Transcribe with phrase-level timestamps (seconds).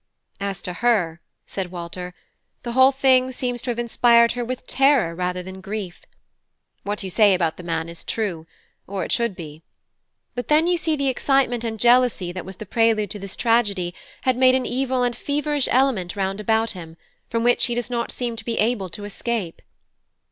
[0.39, 2.15] "As to her," said Walter,
[2.63, 6.01] "the whole thing seems to have inspired her with terror rather than grief.
[6.81, 8.47] What you say about the man is true,
[8.87, 9.61] or it should be;
[10.33, 13.93] but then, you see, the excitement and jealousy that was the prelude to this tragedy
[14.23, 16.97] had made an evil and feverish element round about him,
[17.29, 19.61] from which he does not seem to be able to escape.